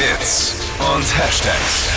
Hits 0.00 0.54
und 0.78 1.04
Hashtags. 1.18 1.90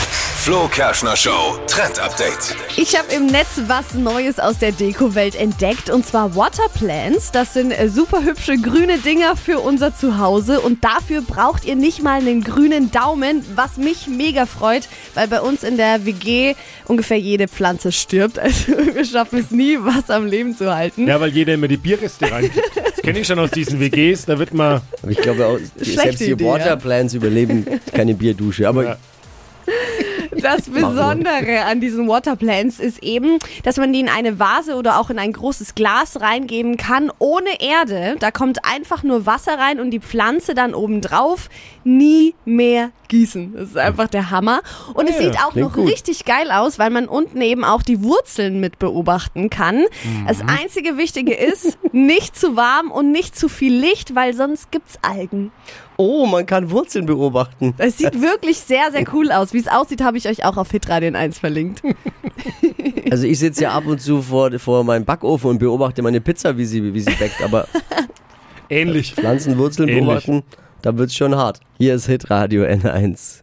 Flo 0.44 0.68
Kerschner 0.68 1.16
Show 1.16 1.58
Trend 1.68 2.00
Update. 2.00 2.54
Ich 2.76 2.98
habe 2.98 3.14
im 3.14 3.28
Netz 3.28 3.62
was 3.68 3.94
Neues 3.94 4.40
aus 4.40 4.58
der 4.58 4.74
Deko-Welt 4.74 5.36
entdeckt 5.36 5.90
und 5.90 6.06
zwar 6.06 6.36
Waterplants. 6.36 7.32
Das 7.32 7.54
sind 7.54 7.72
äh, 7.72 7.88
super 7.88 8.26
hübsche 8.26 8.58
grüne 8.58 8.98
Dinger 8.98 9.38
für 9.38 9.60
unser 9.60 9.96
Zuhause 9.96 10.60
und 10.60 10.84
dafür 10.84 11.22
braucht 11.22 11.64
ihr 11.64 11.78
nicht 11.78 12.04
mal 12.04 12.20
einen 12.20 12.44
grünen 12.44 12.92
Daumen, 12.92 13.46
was 13.56 13.78
mich 13.78 14.08
mega 14.08 14.46
freut, 14.46 14.90
weil 15.14 15.30
bei 15.30 15.40
uns 15.40 15.64
in 15.64 15.78
der 15.78 16.06
WG 16.06 16.56
ungefähr 16.90 17.20
jede 17.20 17.48
Pflanze 17.48 17.94
stirbt. 17.94 18.38
Also 18.44 18.74
wir 18.96 19.06
schaffen 19.06 19.40
es 19.40 19.52
nie, 19.52 19.78
was 19.80 20.10
am 20.10 20.26
Leben 20.26 20.58
zu 20.58 20.76
halten. 20.76 21.08
Ja, 21.08 21.22
weil 21.22 21.30
jeder 21.30 21.54
immer 21.54 21.70
die 21.70 21.78
Bierreste 21.78 22.30
reinkriegt. 22.30 22.70
Das 23.04 23.08
kenne 23.10 23.20
ich 23.20 23.28
schon 23.28 23.38
aus 23.40 23.52
diesen 23.52 23.82
WGs, 23.82 24.28
da 24.28 24.40
wird 24.40 24.54
man. 24.54 24.80
Aber 25.02 25.12
ich 25.12 25.18
glaube 25.18 25.46
auch, 25.46 25.60
selbst 25.76 26.22
die 26.22 26.32
Idee, 26.32 26.46
ja. 26.46 26.52
Waterplants 26.54 27.14
überleben 27.14 27.66
keine 27.94 28.14
Bierdusche. 28.14 28.66
Aber 28.68 28.84
Ja. 28.84 28.98
Das 30.42 30.64
Besondere 30.70 31.64
an 31.66 31.80
diesen 31.80 32.08
Waterplants 32.08 32.80
ist 32.80 33.02
eben, 33.04 33.38
dass 33.64 33.78
man 33.78 33.94
die 33.94 34.00
in 34.02 34.10
eine 34.10 34.40
Vase 34.40 34.76
oder 34.76 35.00
auch 35.00 35.10
in 35.10 35.20
ein 35.20 35.32
großes 35.32 35.76
Glas 35.76 36.20
reingeben 36.22 36.76
kann, 36.76 37.12
ohne 37.20 37.62
Erde. 37.62 38.16
Da 38.20 38.32
kommt 38.32 38.60
einfach 38.66 39.04
nur 39.04 39.26
Wasser 39.26 39.58
rein 39.58 39.80
und 39.80 39.92
die 39.92 40.00
Pflanze 40.00 40.54
dann 40.54 40.74
oben 40.74 41.00
drauf. 41.02 41.50
Nie 41.86 42.34
mehr 42.46 42.92
gießen. 43.10 43.54
Das 43.56 43.70
ist 43.70 43.78
einfach 43.78 44.08
der 44.08 44.32
Hammer. 44.32 44.62
Und 44.96 45.08
es 45.10 45.16
Ja, 45.18 45.22
sieht 45.24 45.38
auch 45.40 45.56
noch 45.56 45.74
gut. 45.74 45.88
richtig 45.90 46.26
geil 46.26 46.52
aus, 46.52 46.80
weil 46.80 46.90
man 46.90 47.08
unten 47.08 47.40
eben 47.42 47.64
auch 47.64 47.84
die 47.84 48.02
Wurzeln 48.04 48.60
mit 48.60 48.80
beobachten 48.80 49.50
kann. 49.50 49.84
Das 50.28 50.40
einzige 50.42 50.98
Wichtige 50.98 51.36
ist, 51.36 51.78
nicht 51.94 52.38
zu 52.38 52.56
warm 52.58 52.92
und 52.92 53.12
nicht 53.12 53.38
zu 53.38 53.48
viel 53.48 53.74
Licht, 53.74 54.16
weil 54.16 54.34
sonst 54.34 54.72
gibt's 54.72 54.98
Algen. 55.02 55.52
oh, 55.98 56.26
man 56.26 56.46
kann 56.46 56.72
Wurzeln 56.72 57.06
beobachten. 57.06 57.74
Es 57.78 57.98
sieht 58.00 58.20
wirklich 58.20 58.58
sehr, 58.60 58.92
sehr 58.92 59.06
cool 59.14 59.32
aus. 59.32 59.54
Wie 59.54 59.60
es 59.60 59.68
aussieht, 59.68 60.02
habe 60.02 60.18
ich 60.18 60.28
euch 60.28 60.44
auch 60.44 60.58
auf 60.58 60.70
Hitradio 60.72 61.14
1 61.14 61.40
verlinkt. 61.40 61.82
Also 63.12 63.28
ich 63.28 63.38
sitze 63.38 63.64
ja 63.64 63.72
ab 63.72 63.86
und 63.86 64.02
zu 64.02 64.24
vor, 64.24 64.58
vor 64.58 64.84
meinem 64.84 65.06
Backofen 65.06 65.52
und 65.52 65.60
beobachte 65.60 66.02
meine 66.02 66.20
Pizza, 66.20 66.58
wie 66.58 66.66
sie, 66.66 66.94
wie 66.96 67.00
sie 67.00 67.12
backt. 67.12 67.44
Aber 67.44 67.68
Ähnlich. 68.70 69.14
Pflanzenwurzeln 69.14 69.88
Ähnlich. 69.88 70.06
beobachten, 70.26 70.44
da 70.82 70.98
wird's 70.98 71.16
schon 71.16 71.36
hart. 71.36 71.60
Hier 71.78 71.94
ist 71.94 72.08
Hitradio 72.08 72.64
N1. 72.64 73.43